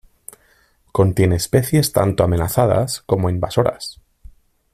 Contiene 0.91 1.35
especies 1.35 1.91
tanto 1.91 2.23
amenazadas 2.23 3.03
como 3.05 3.29
invasoras. 3.29 4.01